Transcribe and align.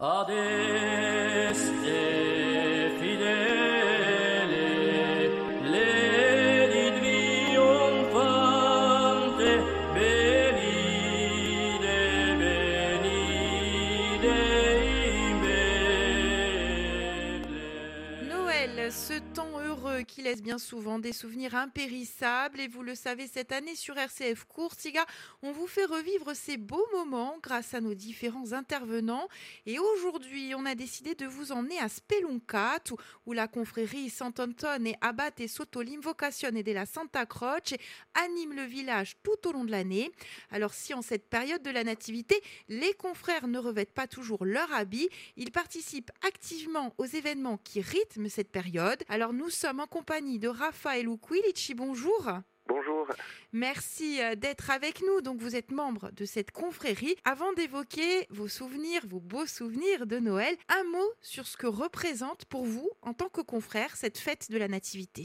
ad 0.00 0.30
qui 20.06 20.22
laisse 20.22 20.42
bien 20.42 20.58
souvent 20.58 20.98
des 20.98 21.12
souvenirs 21.12 21.54
impérissables. 21.54 22.60
Et 22.60 22.68
vous 22.68 22.82
le 22.82 22.94
savez, 22.94 23.26
cette 23.26 23.52
année 23.52 23.74
sur 23.74 23.96
RCF 23.96 24.44
Courtiga, 24.44 25.04
on 25.42 25.52
vous 25.52 25.66
fait 25.66 25.84
revivre 25.84 26.34
ces 26.34 26.56
beaux 26.56 26.86
moments 26.92 27.36
grâce 27.42 27.74
à 27.74 27.80
nos 27.80 27.94
différents 27.94 28.52
intervenants. 28.52 29.28
Et 29.66 29.78
aujourd'hui, 29.78 30.54
on 30.56 30.66
a 30.66 30.74
décidé 30.74 31.14
de 31.14 31.26
vous 31.26 31.52
emmener 31.52 31.78
à 31.78 31.88
Speluncat, 31.88 32.80
où, 33.26 33.32
la 33.32 33.48
confrérie 33.48 34.10
Sant'Antone 34.10 34.86
et 34.86 34.96
Abate 35.00 35.46
Sotto 35.46 35.82
l'Invocazione 35.82 36.62
la 36.62 36.86
Santa 36.86 37.26
Croce 37.26 37.74
anime 38.14 38.54
le 38.54 38.64
village 38.64 39.16
tout 39.22 39.48
au 39.48 39.52
long 39.52 39.64
de 39.64 39.70
l'année. 39.70 40.10
Alors 40.50 40.74
si 40.74 40.94
en 40.94 41.02
cette 41.02 41.28
période 41.28 41.62
de 41.62 41.70
la 41.70 41.84
Nativité, 41.84 42.40
les 42.68 42.94
confrères 42.94 43.48
ne 43.48 43.58
revêtent 43.58 43.94
pas 43.94 44.06
toujours 44.06 44.44
leur 44.44 44.72
habit, 44.72 45.08
ils 45.36 45.50
participent 45.50 46.12
activement 46.26 46.94
aux 46.98 47.06
événements 47.06 47.58
qui 47.58 47.80
rythment 47.80 48.28
cette 48.28 48.50
période. 48.50 48.69
Alors 49.08 49.32
nous 49.32 49.50
sommes 49.50 49.80
en 49.80 49.86
compagnie 49.86 50.38
de 50.38 50.48
Raphaël 50.48 51.08
Uquilici. 51.08 51.74
Bonjour. 51.74 52.30
Bonjour. 52.68 53.08
Merci 53.52 54.22
euh, 54.22 54.36
d'être 54.36 54.70
avec 54.70 55.02
nous. 55.02 55.22
Donc, 55.22 55.40
vous 55.40 55.56
êtes 55.56 55.72
membre 55.72 56.12
de 56.12 56.24
cette 56.24 56.52
confrérie. 56.52 57.16
Avant 57.24 57.52
d'évoquer 57.52 58.26
vos 58.30 58.46
souvenirs, 58.46 59.02
vos 59.08 59.18
beaux 59.18 59.46
souvenirs 59.46 60.06
de 60.06 60.20
Noël, 60.20 60.56
un 60.68 60.84
mot 60.84 61.10
sur 61.20 61.48
ce 61.48 61.56
que 61.56 61.66
représente 61.66 62.44
pour 62.44 62.64
vous, 62.64 62.88
en 63.02 63.12
tant 63.12 63.28
que 63.28 63.40
confrère, 63.40 63.96
cette 63.96 64.18
fête 64.18 64.52
de 64.52 64.58
la 64.58 64.68
Nativité. 64.68 65.24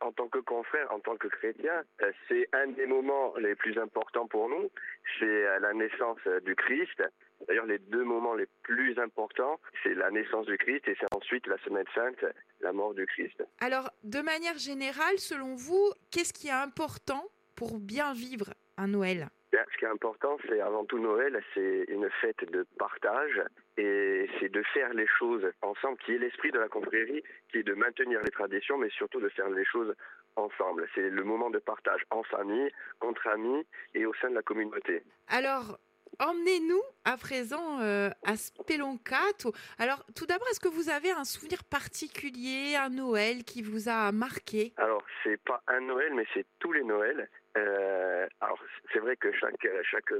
En 0.00 0.12
tant 0.12 0.28
que 0.28 0.38
confrère, 0.38 0.90
en 0.92 1.00
tant 1.00 1.16
que 1.16 1.28
chrétien, 1.28 1.82
euh, 2.02 2.12
c'est 2.28 2.48
un 2.52 2.68
des 2.68 2.86
moments 2.86 3.34
les 3.36 3.54
plus 3.54 3.76
importants 3.78 4.26
pour 4.26 4.48
nous. 4.48 4.70
C'est 5.18 5.24
euh, 5.24 5.58
la 5.58 5.72
naissance 5.74 6.20
du 6.44 6.54
Christ. 6.54 7.02
D'ailleurs, 7.48 7.66
les 7.66 7.78
deux 7.78 8.04
moments 8.04 8.34
les 8.34 8.46
plus 8.62 8.98
importants, 8.98 9.58
c'est 9.82 9.94
la 9.94 10.10
naissance 10.10 10.46
du 10.46 10.56
Christ 10.56 10.86
et 10.86 10.96
c'est 10.98 11.12
ensuite 11.14 11.46
la 11.46 11.58
Semaine 11.58 11.86
Sainte, 11.94 12.24
la 12.60 12.72
mort 12.72 12.94
du 12.94 13.06
Christ. 13.06 13.42
Alors, 13.60 13.90
de 14.04 14.20
manière 14.20 14.58
générale, 14.58 15.18
selon 15.18 15.56
vous, 15.56 15.92
qu'est-ce 16.10 16.32
qui 16.32 16.48
est 16.48 16.52
important 16.52 17.28
pour 17.56 17.78
bien 17.78 18.14
vivre 18.14 18.54
un 18.76 18.88
Noël? 18.88 19.28
Ce 19.74 19.78
qui 19.78 19.84
est 19.84 19.88
important, 19.88 20.36
c'est 20.48 20.60
avant 20.60 20.84
tout 20.84 20.98
Noël, 20.98 21.42
c'est 21.52 21.84
une 21.88 22.08
fête 22.20 22.50
de 22.50 22.64
partage 22.78 23.42
et 23.76 24.28
c'est 24.38 24.50
de 24.50 24.62
faire 24.72 24.94
les 24.94 25.06
choses 25.18 25.44
ensemble, 25.62 25.98
qui 25.98 26.14
est 26.14 26.18
l'esprit 26.18 26.52
de 26.52 26.58
la 26.58 26.68
confrérie, 26.68 27.22
qui 27.50 27.58
est 27.58 27.62
de 27.62 27.74
maintenir 27.74 28.22
les 28.22 28.30
traditions, 28.30 28.78
mais 28.78 28.90
surtout 28.90 29.20
de 29.20 29.28
faire 29.30 29.48
les 29.50 29.64
choses 29.64 29.94
ensemble. 30.36 30.86
C'est 30.94 31.10
le 31.10 31.24
moment 31.24 31.50
de 31.50 31.58
partage 31.58 32.02
en 32.10 32.22
famille, 32.22 32.70
entre 33.00 33.26
amis 33.28 33.66
et 33.94 34.06
au 34.06 34.14
sein 34.14 34.30
de 34.30 34.34
la 34.34 34.42
communauté. 34.42 35.02
Alors, 35.28 35.78
emmenez-nous 36.20 36.82
à 37.04 37.16
présent 37.16 37.80
euh, 37.80 38.10
à 38.24 38.36
Speloncat. 38.36 39.50
Alors, 39.78 40.04
tout 40.14 40.26
d'abord, 40.26 40.46
est-ce 40.50 40.60
que 40.60 40.68
vous 40.68 40.88
avez 40.88 41.10
un 41.10 41.24
souvenir 41.24 41.64
particulier, 41.64 42.76
un 42.76 42.90
Noël 42.90 43.44
qui 43.44 43.62
vous 43.62 43.88
a 43.88 44.12
marqué? 44.12 44.72
Alors, 44.76 44.93
c'est 45.24 45.42
pas 45.42 45.62
un 45.66 45.80
Noël, 45.80 46.14
mais 46.14 46.26
c'est 46.32 46.46
tous 46.60 46.72
les 46.72 46.84
Noëls. 46.84 47.28
Euh, 47.56 48.26
alors, 48.40 48.58
c'est 48.92 49.00
vrai 49.00 49.16
que 49.16 49.32
chaque, 49.32 49.56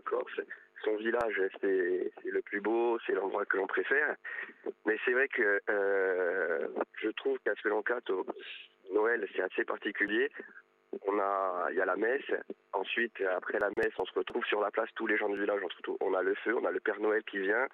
Corse, 0.05 0.41
son 0.83 0.97
village, 0.97 1.41
c'est 1.61 2.11
le 2.25 2.43
plus 2.43 2.61
beau, 2.61 2.99
c'est 3.07 3.13
l'endroit 3.13 3.45
que 3.45 3.57
l'on 3.57 3.67
préfère. 3.67 4.17
Mais 4.87 4.97
c'est 5.05 5.13
vrai 5.13 5.29
que 5.29 5.61
euh, 5.71 6.69
je 7.01 7.11
trouve 7.11 7.39
qu'à 7.45 7.55
Speloncat, 7.55 8.01
Noël, 8.93 9.27
c'est 9.35 9.43
assez 9.43 9.65
particulier 9.65 10.31
on 11.07 11.19
a, 11.19 11.69
il 11.71 11.77
y 11.77 11.81
a 11.81 11.85
la 11.85 11.97
messe. 11.97 12.31
Ensuite, 12.73 13.21
après 13.37 13.59
la 13.59 13.71
messe, 13.77 13.93
on 13.99 14.05
se 14.05 14.15
retrouve 14.15 14.45
sur 14.45 14.61
la 14.61 14.71
place, 14.71 14.89
tous 14.95 15.07
les 15.07 15.17
gens 15.17 15.29
du 15.29 15.41
village, 15.41 15.61
on 16.01 16.15
a 16.15 16.23
le 16.23 16.35
feu, 16.37 16.55
on 16.57 16.65
a 16.65 16.71
le 16.71 16.81
Père 16.81 17.01
Noël 17.01 17.23
qui 17.25 17.39
vient, 17.39 17.67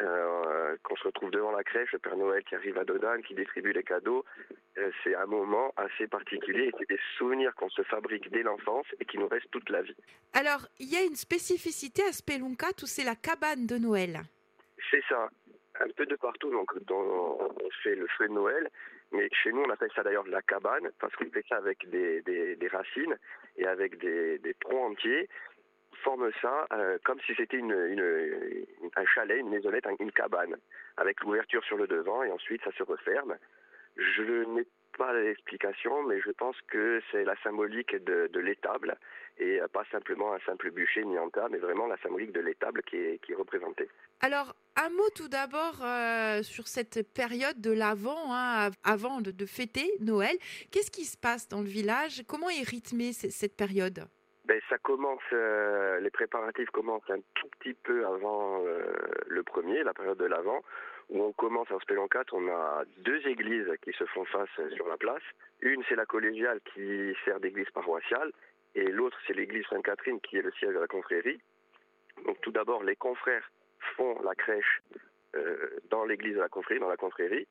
euh, 0.00 0.76
qu'on 0.82 0.96
se 0.96 1.04
retrouve 1.04 1.30
devant 1.30 1.50
la 1.50 1.64
crèche, 1.64 1.92
le 1.92 1.98
Père 1.98 2.16
Noël 2.16 2.44
qui 2.44 2.54
arrive 2.54 2.78
à 2.78 2.84
Dodane, 2.84 3.22
qui 3.22 3.34
distribue 3.34 3.72
les 3.72 3.82
cadeaux. 3.82 4.24
Euh, 4.76 4.90
c'est 5.02 5.14
un 5.14 5.26
moment 5.26 5.72
assez 5.76 6.06
particulier, 6.06 6.70
c'est 6.78 6.88
des 6.88 7.00
souvenirs 7.16 7.54
qu'on 7.56 7.70
se 7.70 7.82
fabrique 7.82 8.30
dès 8.30 8.42
l'enfance 8.42 8.86
et 9.00 9.04
qui 9.04 9.18
nous 9.18 9.28
restent 9.28 9.50
toute 9.50 9.68
la 9.70 9.82
vie. 9.82 9.96
Alors, 10.34 10.66
il 10.78 10.92
y 10.92 10.96
a 10.96 11.02
une 11.02 11.16
spécificité 11.16 12.02
à 12.04 12.12
Speluncat 12.12 12.82
où 12.82 12.86
c'est 12.86 13.04
la 13.04 13.16
cabane 13.16 13.66
de 13.66 13.76
Noël. 13.76 14.20
C'est 14.90 15.02
ça 15.08 15.28
un 15.80 15.88
peu 15.96 16.06
de 16.06 16.16
partout. 16.16 16.50
Donc, 16.50 16.72
on 16.90 17.70
fait 17.82 17.94
le 17.94 18.06
feu 18.16 18.28
de 18.28 18.32
Noël, 18.32 18.68
mais 19.12 19.28
chez 19.42 19.52
nous, 19.52 19.62
on 19.62 19.70
appelle 19.70 19.90
ça 19.94 20.02
d'ailleurs 20.02 20.24
de 20.24 20.30
la 20.30 20.42
cabane, 20.42 20.90
parce 21.00 21.14
qu'on 21.16 21.30
fait 21.30 21.44
ça 21.48 21.56
avec 21.56 21.88
des, 21.88 22.22
des, 22.22 22.68
racines 22.68 23.16
et 23.56 23.66
avec 23.66 23.98
des, 23.98 24.38
des 24.38 24.54
troncs 24.54 24.92
entiers. 24.92 25.28
Forme 26.04 26.30
ça 26.40 26.66
euh, 26.72 26.98
comme 27.04 27.20
si 27.26 27.34
c'était 27.34 27.56
une, 27.56 27.72
un 28.96 29.06
chalet, 29.06 29.40
une 29.40 29.50
maisonnette, 29.50 29.86
une 29.98 30.12
cabane, 30.12 30.56
avec 30.96 31.20
l'ouverture 31.22 31.64
sur 31.64 31.76
le 31.76 31.86
devant 31.86 32.22
et 32.22 32.30
ensuite 32.30 32.62
ça 32.64 32.72
se 32.72 32.82
referme. 32.82 33.36
Je 33.96 34.44
n'ai 34.44 34.64
pas 34.96 35.12
l'explication, 35.12 36.02
mais 36.04 36.20
je 36.20 36.30
pense 36.30 36.56
que 36.68 37.00
c'est 37.10 37.24
la 37.24 37.36
symbolique 37.42 37.96
de, 38.04 38.38
l'étable 38.38 38.96
et 39.38 39.60
pas 39.72 39.84
simplement 39.90 40.34
un 40.34 40.38
simple 40.40 40.70
bûcher 40.70 41.04
ni 41.04 41.16
un 41.16 41.28
tas, 41.30 41.48
mais 41.48 41.58
vraiment 41.58 41.86
la 41.86 41.96
symbolique 41.98 42.32
de 42.32 42.40
l'étable 42.40 42.82
qui 42.82 42.96
est, 42.96 43.18
qui 43.24 43.32
est 43.32 43.36
représentée. 43.36 43.88
Alors, 44.20 44.54
un 44.76 44.90
mot 44.90 45.08
tout 45.14 45.28
d'abord 45.28 45.80
euh, 45.82 46.42
sur 46.42 46.66
cette 46.66 47.12
période 47.14 47.60
de 47.60 47.70
l'avant, 47.70 48.32
hein, 48.34 48.70
avant 48.82 49.20
de, 49.20 49.46
fêter 49.46 49.90
Noël. 50.00 50.36
Qu'est-ce 50.72 50.90
qui 50.90 51.04
se 51.04 51.16
passe 51.16 51.48
dans 51.48 51.60
le 51.60 51.68
village? 51.68 52.22
Comment 52.26 52.48
est 52.48 52.68
rythmée 52.68 53.12
cette 53.12 53.56
période? 53.56 54.08
Ben, 54.48 54.60
ça 54.70 54.78
commence, 54.78 55.20
euh, 55.34 56.00
les 56.00 56.08
préparatifs 56.10 56.70
commencent 56.70 57.10
un 57.10 57.20
tout 57.34 57.48
petit 57.58 57.74
peu 57.74 58.06
avant 58.06 58.64
euh, 58.64 58.82
le 59.26 59.42
premier, 59.42 59.82
la 59.82 59.92
période 59.92 60.16
de 60.16 60.24
l'avant, 60.24 60.64
où 61.10 61.22
on 61.22 61.32
commence 61.32 61.70
en 61.70 61.78
Speloncat, 61.80 62.24
on 62.32 62.48
a 62.48 62.84
deux 62.98 63.26
églises 63.28 63.70
qui 63.82 63.92
se 63.92 64.06
font 64.06 64.24
face 64.24 64.48
sur 64.74 64.88
la 64.88 64.96
place. 64.96 65.22
Une, 65.60 65.84
c'est 65.86 65.96
la 65.96 66.06
collégiale 66.06 66.60
qui 66.72 67.14
sert 67.26 67.40
d'église 67.40 67.68
paroissiale, 67.70 68.32
et 68.74 68.84
l'autre, 68.90 69.18
c'est 69.26 69.34
l'église 69.34 69.66
Sainte-Catherine 69.68 70.18
qui 70.20 70.38
est 70.38 70.42
le 70.42 70.52
siège 70.52 70.72
de 70.72 70.80
la 70.80 70.86
confrérie. 70.86 71.40
Donc 72.24 72.40
tout 72.40 72.50
d'abord, 72.50 72.82
les 72.82 72.96
confrères 72.96 73.50
font 73.96 74.18
la 74.22 74.34
crèche 74.34 74.82
euh, 75.36 75.78
dans 75.90 76.06
l'église 76.06 76.36
de 76.36 76.40
la 76.40 76.48
confrérie, 76.48 76.80
dans 76.80 76.88
la 76.88 76.96
confrérie. 76.96 77.46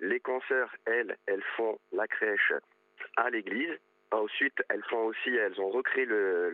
Les 0.00 0.18
consoeurs, 0.18 0.74
elles, 0.84 1.16
elles 1.26 1.44
font 1.56 1.78
la 1.92 2.08
crèche 2.08 2.52
à 3.16 3.30
l'église. 3.30 3.78
Ensuite, 4.10 4.62
elles 4.68 4.84
font 4.84 5.06
aussi, 5.06 5.30
elles 5.30 5.60
ont 5.60 5.70
recréé 5.70 6.04
le, 6.04 6.50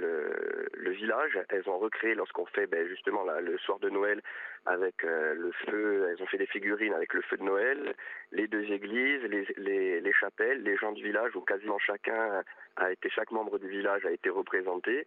le, 0.72 0.90
village. 0.92 1.38
Elles 1.50 1.68
ont 1.68 1.78
recréé 1.78 2.14
lorsqu'on 2.14 2.46
fait 2.46 2.66
ben, 2.66 2.86
justement 2.88 3.24
le 3.24 3.58
soir 3.58 3.78
de 3.80 3.90
Noël 3.90 4.22
avec 4.66 5.04
euh, 5.04 5.34
le 5.34 5.52
feu. 5.66 6.08
Elles 6.08 6.22
ont 6.22 6.26
fait 6.26 6.38
des 6.38 6.46
figurines 6.46 6.94
avec 6.94 7.12
le 7.12 7.22
feu 7.22 7.36
de 7.36 7.42
Noël, 7.42 7.94
les 8.32 8.48
deux 8.48 8.64
églises, 8.72 9.22
les, 9.24 9.46
les, 9.56 10.00
les, 10.00 10.12
chapelles, 10.12 10.62
les 10.62 10.76
gens 10.76 10.92
du 10.92 11.02
village 11.02 11.36
où 11.36 11.40
quasiment 11.42 11.78
chacun 11.78 12.42
a 12.76 12.92
été, 12.92 13.10
chaque 13.10 13.30
membre 13.30 13.58
du 13.58 13.68
village 13.68 14.04
a 14.06 14.10
été 14.10 14.30
représenté. 14.30 15.06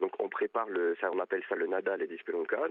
Donc 0.00 0.12
on 0.18 0.28
prépare 0.28 0.68
le, 0.68 0.96
ça 1.00 1.10
on 1.12 1.18
appelle 1.18 1.42
ça 1.48 1.54
le 1.54 1.66
Nadal 1.66 2.02
et 2.02 2.06
Dispelonca. 2.06 2.68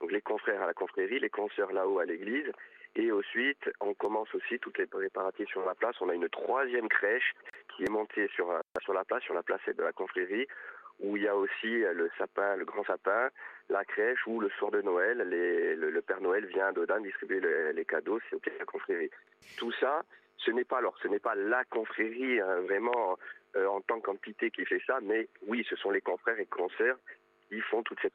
Donc 0.00 0.12
les 0.12 0.20
confrères 0.20 0.62
à 0.62 0.66
la 0.66 0.74
confrérie, 0.74 1.18
les 1.18 1.30
consoeurs 1.30 1.72
là-haut 1.72 1.98
à 1.98 2.04
l'église. 2.04 2.50
Et 2.96 3.12
ensuite, 3.12 3.70
on 3.80 3.92
commence 3.92 4.34
aussi 4.34 4.58
toutes 4.58 4.78
les 4.78 4.86
préparatifs 4.86 5.50
sur 5.50 5.64
la 5.66 5.74
place. 5.74 5.96
On 6.00 6.08
a 6.08 6.14
une 6.14 6.30
troisième 6.30 6.88
crèche 6.88 7.34
qui 7.76 7.84
est 7.84 7.90
montée 7.90 8.26
sur, 8.28 8.50
sur 8.82 8.94
la 8.94 9.04
place, 9.04 9.22
sur 9.22 9.34
la 9.34 9.42
place 9.42 9.60
de 9.66 9.82
la 9.82 9.92
confrérie, 9.92 10.46
où 11.00 11.16
il 11.18 11.24
y 11.24 11.28
a 11.28 11.36
aussi 11.36 11.80
le 11.80 12.10
sapin, 12.16 12.56
le 12.56 12.64
grand 12.64 12.84
sapin, 12.84 13.28
la 13.68 13.84
crèche, 13.84 14.26
où 14.26 14.40
le 14.40 14.48
soir 14.50 14.70
de 14.70 14.80
Noël, 14.80 15.18
le, 15.18 16.00
Père 16.00 16.22
Noël 16.22 16.46
vient 16.46 16.68
à 16.68 17.00
distribuer 17.00 17.40
les 17.74 17.84
cadeaux, 17.84 18.18
c'est 18.28 18.36
au 18.36 18.38
pied 18.38 18.52
de 18.52 18.58
la 18.58 18.64
confrérie. 18.64 19.10
Tout 19.58 19.72
ça, 19.72 20.02
ce 20.38 20.50
n'est 20.50 20.64
pas 20.64 20.78
alors, 20.78 20.96
ce 21.02 21.08
n'est 21.08 21.18
pas 21.18 21.34
la 21.34 21.64
confrérie 21.64 22.40
hein, 22.40 22.60
vraiment 22.62 23.18
euh, 23.56 23.66
en 23.68 23.80
tant 23.80 24.00
qu'entité 24.00 24.50
qui 24.50 24.64
fait 24.64 24.82
ça, 24.86 24.98
mais 25.02 25.28
oui, 25.46 25.66
ce 25.68 25.76
sont 25.76 25.90
les 25.90 26.00
confrères 26.00 26.38
et 26.38 26.46
concerts 26.46 26.96
qui 27.48 27.60
font 27.60 27.82
toutes 27.82 28.00
ces, 28.00 28.10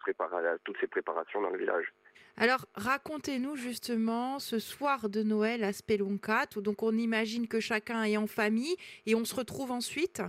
toutes 0.64 0.78
ces 0.80 0.88
préparations 0.88 1.42
dans 1.42 1.50
le 1.50 1.58
village. 1.58 1.92
Alors, 2.38 2.66
racontez-nous 2.76 3.56
justement 3.56 4.40
ce 4.40 4.60
soir 4.60 5.10
de 5.10 5.24
Noël 5.24 5.64
à 5.64 5.74
Speluncat, 5.74 6.48
où 6.56 6.62
donc 6.62 6.84
on 6.84 6.94
imagine 6.94 7.48
que 7.48 7.60
chacun 7.60 8.04
est 8.04 8.18
en 8.18 8.28
famille 8.28 8.76
et 9.06 9.16
on 9.16 9.26
se 9.26 9.36
retrouve 9.36 9.72
ensuite? 9.72 10.22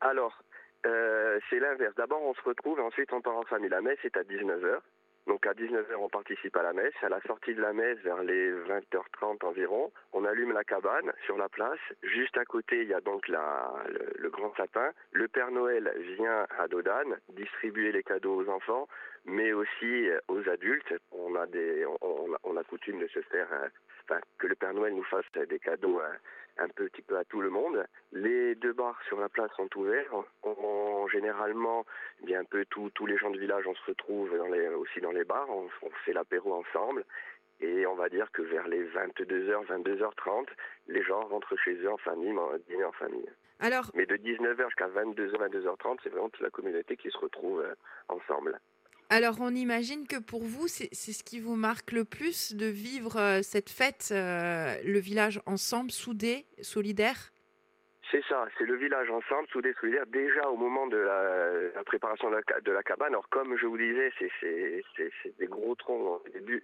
Alors, 0.00 0.42
euh, 0.86 1.38
c'est 1.48 1.58
l'inverse. 1.58 1.94
D'abord, 1.96 2.22
on 2.22 2.34
se 2.34 2.42
retrouve 2.42 2.78
et 2.78 2.82
ensuite 2.82 3.12
on 3.12 3.20
part 3.20 3.36
en 3.36 3.44
famille. 3.44 3.70
La 3.70 3.80
messe 3.80 3.98
est 4.04 4.16
à 4.16 4.22
19h. 4.22 4.80
Donc 5.26 5.46
à 5.46 5.52
19h, 5.52 5.94
on 5.98 6.08
participe 6.08 6.56
à 6.56 6.62
la 6.62 6.72
messe. 6.72 6.92
À 7.02 7.08
la 7.08 7.20
sortie 7.22 7.54
de 7.54 7.62
la 7.62 7.72
messe, 7.72 7.98
vers 8.00 8.22
les 8.22 8.52
20h30 8.52 9.44
environ, 9.44 9.90
on 10.12 10.24
allume 10.24 10.52
la 10.52 10.64
cabane 10.64 11.12
sur 11.24 11.38
la 11.38 11.48
place. 11.48 11.78
Juste 12.02 12.36
à 12.36 12.44
côté, 12.44 12.82
il 12.82 12.88
y 12.88 12.94
a 12.94 13.00
donc 13.00 13.28
la, 13.28 13.72
le, 14.18 14.28
grand 14.28 14.54
sapin. 14.56 14.90
Le 15.12 15.28
Père 15.28 15.50
Noël 15.50 15.90
vient 16.16 16.46
à 16.58 16.68
Dodane 16.68 17.16
distribuer 17.30 17.92
les 17.92 18.02
cadeaux 18.02 18.42
aux 18.42 18.48
enfants, 18.48 18.86
mais 19.24 19.52
aussi 19.52 20.08
aux 20.28 20.48
adultes. 20.48 20.94
On 21.12 21.34
a 21.34 21.46
des, 21.46 21.84
on, 22.02 22.56
a, 22.56 22.64
coutume 22.64 22.98
coutume 22.98 23.00
de 23.00 23.08
se 23.08 23.20
faire, 23.22 23.48
enfin, 24.02 24.20
que 24.38 24.46
le 24.46 24.54
Père 24.54 24.74
Noël 24.74 24.94
nous 24.94 25.04
fasse 25.04 25.24
des 25.48 25.58
cadeaux 25.58 26.00
un 26.58 26.68
petit 26.68 27.02
peu 27.02 27.16
à 27.16 27.24
tout 27.24 27.40
le 27.40 27.50
monde. 27.50 27.84
Les 28.12 28.54
deux 28.54 28.72
bars 28.72 29.00
sur 29.08 29.18
la 29.18 29.28
place 29.28 29.50
sont 29.56 29.68
ouverts. 29.76 30.12
On, 30.42 31.06
généralement, 31.08 31.84
bien 32.22 32.40
un 32.40 32.44
peu 32.44 32.64
tous 32.66 33.06
les 33.06 33.16
gens 33.16 33.30
du 33.30 33.38
village, 33.38 33.66
on 33.66 33.74
se 33.74 33.84
retrouve 33.86 34.36
dans 34.36 34.48
les, 34.48 34.68
aussi 34.68 35.00
dans 35.00 35.12
les 35.12 35.24
bars. 35.24 35.48
On, 35.50 35.68
fait 36.04 36.12
l'apéro 36.12 36.54
ensemble. 36.54 37.04
Et 37.60 37.86
on 37.86 37.94
va 37.94 38.08
dire 38.08 38.30
que 38.32 38.42
vers 38.42 38.66
les 38.68 38.84
22h, 38.84 39.66
22h30, 39.66 40.48
les 40.88 41.02
gens 41.02 41.20
rentrent 41.22 41.56
chez 41.56 41.74
eux 41.76 41.90
en 41.90 41.96
famille, 41.98 42.34
dîner 42.68 42.84
en 42.84 42.92
famille. 42.92 43.28
Alors... 43.60 43.90
Mais 43.94 44.06
de 44.06 44.16
19h 44.16 44.66
jusqu'à 44.66 44.88
22h, 44.88 45.36
22h30, 45.36 45.98
c'est 46.02 46.10
vraiment 46.10 46.28
toute 46.28 46.42
la 46.42 46.50
communauté 46.50 46.96
qui 46.96 47.10
se 47.10 47.18
retrouve 47.18 47.60
euh, 47.60 47.74
ensemble. 48.08 48.58
Alors 49.10 49.36
on 49.40 49.54
imagine 49.54 50.06
que 50.06 50.18
pour 50.18 50.42
vous, 50.42 50.66
c'est 50.66 50.92
ce 50.94 51.22
qui 51.22 51.38
vous 51.38 51.56
marque 51.56 51.92
le 51.92 52.04
plus 52.04 52.54
de 52.54 52.66
vivre 52.66 53.16
euh, 53.18 53.42
cette 53.42 53.70
fête, 53.70 54.08
euh, 54.12 54.76
le 54.84 54.98
village 54.98 55.40
ensemble, 55.46 55.90
soudé, 55.90 56.46
solidaire 56.62 57.30
c'est 58.10 58.22
ça, 58.28 58.46
c'est 58.56 58.64
le 58.64 58.76
village 58.76 59.10
ensemble, 59.10 59.48
soudé, 59.48 59.74
solidaire, 59.80 60.06
déjà 60.06 60.48
au 60.48 60.56
moment 60.56 60.86
de 60.86 60.98
la, 60.98 61.82
préparation 61.82 62.30
de 62.30 62.70
la, 62.70 62.82
cabane. 62.84 63.08
Alors 63.08 63.28
comme 63.28 63.56
je 63.56 63.66
vous 63.66 63.76
disais, 63.76 64.12
c'est 64.20 65.36
des 65.38 65.46
gros 65.46 65.74
troncs 65.74 66.22
au 66.24 66.28
début, 66.28 66.62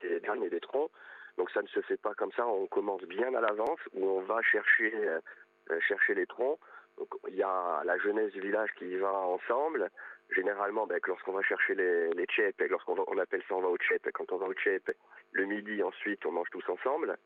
des 0.00 0.20
derniers 0.20 0.48
des 0.48 0.60
troncs, 0.60 0.90
donc 1.38 1.50
ça 1.50 1.62
ne 1.62 1.66
se 1.66 1.80
fait 1.80 1.96
pas 1.96 2.14
comme 2.14 2.30
ça, 2.36 2.46
on 2.46 2.68
commence 2.68 3.02
bien 3.02 3.34
à 3.34 3.40
l'avance, 3.40 3.80
où 3.94 4.06
on 4.06 4.20
va 4.20 4.42
chercher, 4.42 4.92
euh, 4.94 5.80
chercher 5.80 6.14
les 6.14 6.26
troncs. 6.26 6.60
Donc, 7.02 7.20
il 7.28 7.34
y 7.34 7.42
a 7.42 7.82
la 7.84 7.98
jeunesse 7.98 8.30
du 8.30 8.40
village 8.40 8.70
qui 8.78 8.86
y 8.86 8.96
va 8.96 9.12
ensemble, 9.12 9.90
généralement, 10.30 10.86
ben, 10.86 11.00
lorsqu'on 11.04 11.32
va 11.32 11.42
chercher 11.42 11.74
les, 11.74 12.10
les 12.10 12.26
et 12.38 12.68
lorsqu'on 12.68 12.94
on 13.08 13.18
appelle 13.18 13.42
ça 13.48 13.56
on 13.56 13.60
va 13.60 13.66
au 13.66 13.76
chep, 13.76 14.08
quand 14.14 14.30
on 14.30 14.36
va 14.36 14.46
au 14.46 14.54
chep, 14.54 14.88
le 15.32 15.44
midi 15.46 15.82
ensuite 15.82 16.24
on 16.26 16.30
mange 16.30 16.48
tous 16.50 16.62
ensemble. 16.68 17.16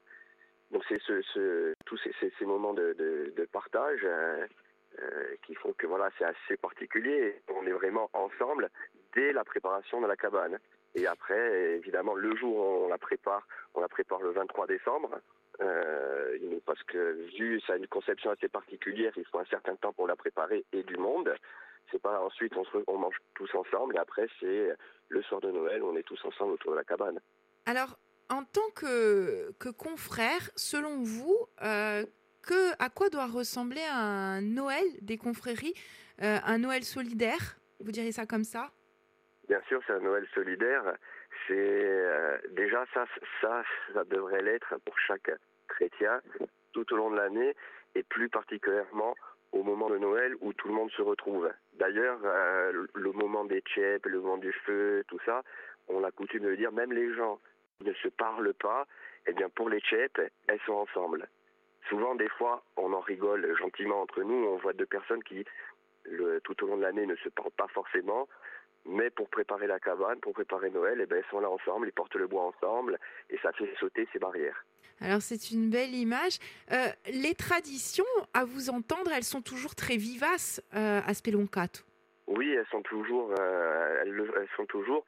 Donc 0.70 0.82
c'est 0.88 0.98
ce, 1.02 1.74
tous 1.84 1.98
ces, 1.98 2.44
moments 2.46 2.72
de, 2.72 3.48
partage 3.52 4.00
euh, 4.04 4.46
euh, 4.98 5.36
qui 5.44 5.54
font 5.54 5.74
que 5.74 5.86
voilà 5.86 6.08
c'est 6.16 6.24
assez 6.24 6.56
particulier. 6.56 7.42
On 7.54 7.66
est 7.66 7.72
vraiment 7.72 8.08
ensemble 8.14 8.70
dès 9.14 9.34
la 9.34 9.44
préparation 9.44 10.00
de 10.00 10.06
la 10.06 10.16
cabane. 10.16 10.58
Et 10.94 11.06
après, 11.06 11.74
évidemment, 11.74 12.14
le 12.14 12.34
jour 12.34 12.56
où 12.56 12.84
on 12.86 12.88
la 12.88 12.96
prépare, 12.96 13.46
on 13.74 13.82
la 13.82 13.88
prépare 13.88 14.22
le 14.22 14.30
23 14.30 14.66
décembre. 14.68 15.20
Euh, 15.60 16.38
parce 16.66 16.82
que 16.84 17.28
vu 17.36 17.60
ça 17.66 17.74
a 17.74 17.76
une 17.76 17.86
conception 17.86 18.30
assez 18.30 18.48
particulière, 18.48 19.12
il 19.16 19.24
faut 19.26 19.38
un 19.38 19.46
certain 19.46 19.76
temps 19.76 19.92
pour 19.92 20.06
la 20.06 20.16
préparer 20.16 20.64
et 20.72 20.82
du 20.82 20.96
monde. 20.96 21.32
C'est 21.90 22.02
pas 22.02 22.20
ensuite 22.20 22.52
on, 22.88 22.98
mange 22.98 23.16
tous 23.34 23.54
ensemble 23.54 23.96
et 23.96 23.98
après 23.98 24.26
c'est 24.40 24.70
le 25.08 25.22
soir 25.22 25.40
de 25.40 25.50
Noël, 25.50 25.82
on 25.82 25.96
est 25.96 26.02
tous 26.02 26.22
ensemble 26.24 26.52
autour 26.52 26.72
de 26.72 26.76
la 26.76 26.84
cabane. 26.84 27.20
Alors, 27.64 27.96
en 28.28 28.44
tant 28.44 28.68
que, 28.74 29.52
que 29.58 29.68
confrère, 29.68 30.50
selon 30.56 31.02
vous, 31.02 31.36
euh, 31.62 32.04
à 32.78 32.90
quoi 32.90 33.08
doit 33.08 33.26
ressembler 33.26 33.82
un 33.90 34.40
Noël 34.40 34.84
des 35.00 35.16
confréries, 35.16 35.74
euh, 36.22 36.38
un 36.44 36.58
Noël 36.58 36.84
solidaire? 36.84 37.58
Vous 37.80 37.92
diriez 37.92 38.12
ça 38.12 38.26
comme 38.26 38.44
ça? 38.44 38.70
Bien 39.48 39.60
sûr, 39.68 39.80
c'est 39.86 39.92
un 39.92 40.00
Noël 40.00 40.26
solidaire. 40.34 40.96
C'est 41.46 41.54
euh, 41.54 42.38
déjà 42.50 42.84
ça, 42.92 43.06
ça, 43.40 43.62
ça 43.94 44.04
devrait 44.04 44.42
l'être 44.42 44.74
pour 44.84 44.98
chaque 44.98 45.30
chrétien 45.68 46.20
tout 46.72 46.92
au 46.92 46.96
long 46.96 47.10
de 47.10 47.16
l'année 47.16 47.54
et 47.94 48.02
plus 48.02 48.28
particulièrement 48.28 49.14
au 49.52 49.62
moment 49.62 49.88
de 49.88 49.98
Noël 49.98 50.34
où 50.40 50.52
tout 50.52 50.68
le 50.68 50.74
monde 50.74 50.90
se 50.90 51.02
retrouve. 51.02 51.50
D'ailleurs, 51.74 52.18
euh, 52.24 52.86
le 52.94 53.12
moment 53.12 53.44
des 53.44 53.60
tchèpes, 53.60 54.06
le 54.06 54.20
moment 54.20 54.38
du 54.38 54.52
feu, 54.52 55.04
tout 55.08 55.20
ça, 55.24 55.42
on 55.88 56.02
a 56.04 56.10
coutume 56.10 56.44
de 56.44 56.54
dire, 56.56 56.72
même 56.72 56.92
les 56.92 57.14
gens 57.14 57.38
ne 57.80 57.92
se 57.94 58.08
parlent 58.08 58.54
pas, 58.54 58.86
eh 59.26 59.32
bien 59.32 59.48
pour 59.48 59.68
les 59.68 59.80
tchèpes, 59.80 60.20
elles 60.48 60.60
sont 60.66 60.74
ensemble. 60.74 61.28
Souvent, 61.88 62.16
des 62.16 62.28
fois, 62.28 62.64
on 62.76 62.92
en 62.92 63.00
rigole 63.00 63.56
gentiment 63.56 64.02
entre 64.02 64.22
nous, 64.22 64.34
on 64.34 64.56
voit 64.56 64.72
deux 64.72 64.86
personnes 64.86 65.22
qui, 65.22 65.44
le, 66.04 66.40
tout 66.40 66.62
au 66.64 66.66
long 66.66 66.76
de 66.76 66.82
l'année, 66.82 67.06
ne 67.06 67.16
se 67.16 67.28
parlent 67.28 67.50
pas 67.52 67.68
forcément, 67.68 68.28
mais 68.88 69.10
pour 69.10 69.28
préparer 69.28 69.66
la 69.66 69.78
cabane, 69.78 70.20
pour 70.20 70.32
préparer 70.32 70.70
Noël, 70.70 71.00
eh 71.02 71.06
ben, 71.06 71.18
elles 71.18 71.30
sont 71.30 71.40
là 71.40 71.50
ensemble, 71.50 71.88
ils 71.88 71.92
portent 71.92 72.16
le 72.16 72.26
bois 72.26 72.44
ensemble, 72.44 72.98
et 73.30 73.38
ça 73.38 73.52
fait 73.52 73.72
sauter 73.78 74.08
ces 74.12 74.18
barrières. 74.18 74.64
Alors 75.00 75.20
c'est 75.20 75.50
une 75.50 75.68
belle 75.68 75.94
image. 75.94 76.38
Euh, 76.72 76.86
les 77.12 77.34
traditions, 77.34 78.04
à 78.32 78.44
vous 78.44 78.70
entendre, 78.70 79.10
elles 79.14 79.24
sont 79.24 79.42
toujours 79.42 79.74
très 79.74 79.96
vivaces 79.96 80.62
euh, 80.74 81.00
à 81.06 81.14
Speloncato. 81.14 81.82
Oui, 82.26 82.50
elles 82.52 82.66
sont 82.70 82.82
toujours, 82.82 83.32
euh, 83.38 84.02
elles, 84.02 84.48
sont 84.56 84.66
toujours. 84.66 85.04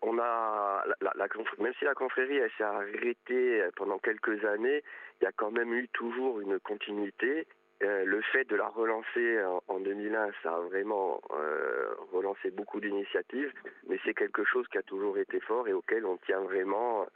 On 0.00 0.18
a, 0.18 0.84
la, 1.00 1.28
même 1.58 1.72
si 1.78 1.84
la 1.84 1.94
confrérie 1.94 2.36
elle 2.36 2.50
s'est 2.56 2.64
arrêtée 2.64 3.64
pendant 3.76 3.98
quelques 3.98 4.44
années, 4.44 4.82
il 5.20 5.24
y 5.24 5.26
a 5.26 5.32
quand 5.32 5.52
même 5.52 5.72
eu 5.72 5.88
toujours 5.92 6.40
une 6.40 6.58
continuité 6.58 7.46
euh, 7.82 8.04
le 8.04 8.22
fait 8.22 8.44
de 8.48 8.54
la 8.54 8.68
relancer 8.68 9.40
en, 9.66 9.80
2001, 9.80 10.30
ça 10.42 10.54
a 10.54 10.60
vraiment 10.60 11.20
euh, 11.32 11.94
relancé 12.12 12.50
beaucoup 12.50 12.80
d'initiatives, 12.80 13.52
mais 13.88 13.98
c'est 14.04 14.14
quelque 14.14 14.44
chose 14.44 14.66
qui 14.68 14.78
a 14.78 14.82
toujours 14.82 15.18
été 15.18 15.40
fort 15.40 15.66
et 15.66 15.72
auquel 15.72 16.06
on 16.06 16.16
tient 16.18 16.40
vraiment. 16.40 17.06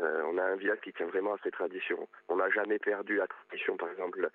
Euh, 0.00 0.22
on 0.26 0.38
a 0.38 0.44
un 0.44 0.56
village 0.56 0.78
qui 0.84 0.92
tient 0.92 1.06
vraiment 1.06 1.34
à 1.34 1.38
ses 1.42 1.50
traditions. 1.50 2.08
On 2.28 2.36
n'a 2.36 2.48
jamais 2.50 2.78
perdu 2.78 3.16
la 3.16 3.26
tradition, 3.26 3.76
par 3.76 3.90
exemple, 3.90 4.28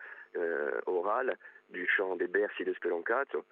orale 0.86 1.36
du 1.70 1.88
chant 1.88 2.16
des 2.16 2.28
Bercy 2.28 2.64
de 2.64 2.74
Speloncato. 2.74 3.46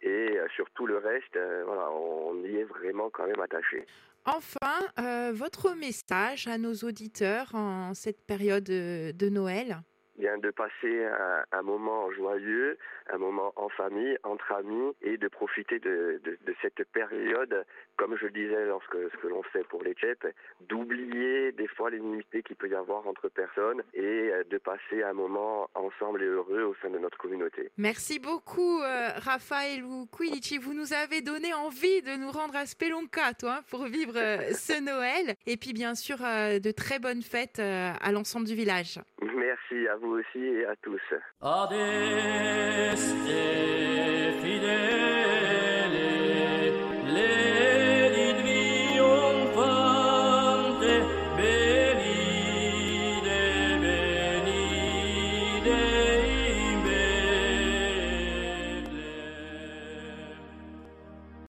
Et 0.00 0.38
sur 0.54 0.70
tout 0.70 0.86
le 0.86 0.98
reste, 0.98 1.36
voilà, 1.64 1.90
on 1.90 2.42
y 2.44 2.56
est 2.58 2.64
vraiment 2.64 3.10
quand 3.10 3.26
même 3.26 3.40
attaché. 3.40 3.84
Enfin, 4.24 5.32
votre 5.32 5.74
message 5.74 6.46
à 6.46 6.58
nos 6.58 6.74
auditeurs 6.74 7.54
en 7.54 7.94
cette 7.94 8.24
période 8.24 8.64
de 8.64 9.28
Noël? 9.28 9.78
De 10.18 10.50
passer 10.50 11.06
un, 11.52 11.62
moment 11.62 12.10
joyeux, 12.12 12.78
un 13.10 13.18
moment 13.18 13.52
en 13.56 13.68
famille, 13.68 14.16
entre 14.24 14.52
amis, 14.52 14.92
et 15.02 15.16
de 15.16 15.28
profiter 15.28 15.78
de, 15.78 16.20
cette 16.62 16.82
période, 16.92 17.64
comme 17.96 18.16
je 18.16 18.26
le 18.26 18.30
disais 18.30 18.66
lorsque 18.66 18.96
ce 18.96 19.16
que 19.18 19.28
l'on 19.28 19.42
fait 19.44 19.64
pour 19.64 19.82
les 19.82 19.94
tchèpes, 19.94 20.26
d'oublier 20.60 21.52
des 21.52 21.68
fois 21.68 21.90
l'inimité 21.90 22.42
qu'il 22.42 22.56
peut 22.56 22.68
y 22.68 22.74
avoir 22.74 23.06
entre 23.06 23.28
personnes 23.28 23.82
et 23.94 24.00
euh, 24.02 24.44
de 24.50 24.58
passer 24.58 25.02
un 25.02 25.12
moment 25.12 25.70
ensemble 25.74 26.22
et 26.22 26.26
heureux 26.26 26.62
au 26.62 26.74
sein 26.82 26.90
de 26.90 26.98
notre 26.98 27.18
communauté. 27.18 27.70
Merci 27.76 28.18
beaucoup, 28.18 28.80
euh, 28.80 29.08
Raphaël 29.16 29.82
Quilici. 30.16 30.58
Vous 30.58 30.74
nous 30.74 30.92
avez 30.92 31.20
donné 31.20 31.54
envie 31.54 32.02
de 32.02 32.16
nous 32.16 32.30
rendre 32.30 32.56
à 32.56 32.66
Spelonca, 32.66 33.34
toi, 33.38 33.60
pour 33.70 33.84
vivre 33.84 34.16
euh, 34.16 34.38
ce 34.52 34.82
Noël. 34.82 35.36
Et 35.46 35.56
puis, 35.56 35.72
bien 35.72 35.94
sûr, 35.94 36.18
de 36.18 36.70
très 36.70 36.98
bonnes 36.98 37.22
fêtes 37.22 37.60
à 37.60 38.12
l'ensemble 38.12 38.46
du 38.46 38.54
village. 38.54 38.98
Merci 39.22 39.88
à 39.88 39.96
vous 39.96 40.07
aussi 40.10 40.38
et 40.38 40.66
à 40.66 40.76
tous. 40.82 41.00